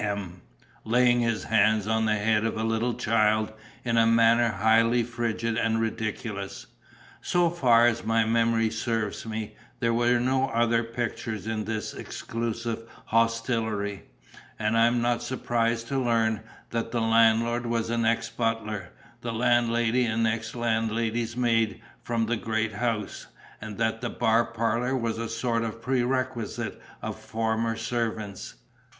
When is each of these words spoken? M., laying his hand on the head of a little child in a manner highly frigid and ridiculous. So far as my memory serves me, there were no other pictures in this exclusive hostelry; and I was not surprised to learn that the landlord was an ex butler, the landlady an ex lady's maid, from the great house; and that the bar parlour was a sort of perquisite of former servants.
M., 0.03 0.41
laying 0.83 1.19
his 1.19 1.43
hand 1.43 1.85
on 1.85 2.07
the 2.07 2.15
head 2.15 2.43
of 2.43 2.57
a 2.57 2.63
little 2.63 2.95
child 2.95 3.53
in 3.85 3.97
a 3.97 4.07
manner 4.07 4.49
highly 4.49 5.03
frigid 5.03 5.55
and 5.59 5.79
ridiculous. 5.79 6.65
So 7.21 7.51
far 7.51 7.85
as 7.85 8.03
my 8.03 8.25
memory 8.25 8.71
serves 8.71 9.27
me, 9.27 9.55
there 9.79 9.93
were 9.93 10.19
no 10.19 10.47
other 10.49 10.83
pictures 10.83 11.45
in 11.45 11.65
this 11.65 11.93
exclusive 11.93 12.81
hostelry; 13.05 14.05
and 14.57 14.75
I 14.75 14.89
was 14.89 14.97
not 14.99 15.21
surprised 15.21 15.87
to 15.89 15.99
learn 15.99 16.41
that 16.71 16.89
the 16.91 16.99
landlord 17.01 17.67
was 17.67 17.91
an 17.91 18.03
ex 18.03 18.27
butler, 18.27 18.89
the 19.21 19.31
landlady 19.31 20.05
an 20.05 20.25
ex 20.25 20.55
lady's 20.55 21.37
maid, 21.37 21.79
from 22.01 22.25
the 22.25 22.37
great 22.37 22.73
house; 22.73 23.27
and 23.61 23.77
that 23.77 24.01
the 24.01 24.09
bar 24.09 24.45
parlour 24.45 24.97
was 24.97 25.19
a 25.19 25.29
sort 25.29 25.61
of 25.63 25.79
perquisite 25.79 26.81
of 27.03 27.19
former 27.19 27.75
servants. 27.77 28.55